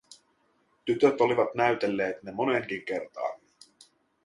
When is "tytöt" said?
0.85-1.21